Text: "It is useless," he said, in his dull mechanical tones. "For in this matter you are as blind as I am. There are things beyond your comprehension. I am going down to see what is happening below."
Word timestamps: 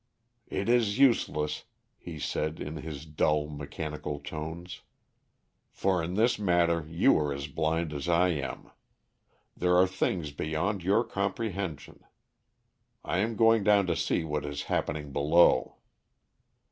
"It 0.47 0.67
is 0.67 0.97
useless," 0.97 1.65
he 1.99 2.17
said, 2.17 2.59
in 2.59 2.77
his 2.77 3.05
dull 3.05 3.47
mechanical 3.49 4.17
tones. 4.19 4.81
"For 5.69 6.01
in 6.01 6.15
this 6.15 6.39
matter 6.39 6.87
you 6.87 7.15
are 7.19 7.31
as 7.31 7.45
blind 7.45 7.93
as 7.93 8.09
I 8.09 8.29
am. 8.29 8.71
There 9.55 9.77
are 9.77 9.85
things 9.85 10.31
beyond 10.31 10.81
your 10.83 11.03
comprehension. 11.03 12.03
I 13.05 13.19
am 13.19 13.35
going 13.35 13.63
down 13.63 13.85
to 13.85 13.95
see 13.95 14.23
what 14.23 14.43
is 14.43 14.63
happening 14.73 15.13
below." 15.13 15.75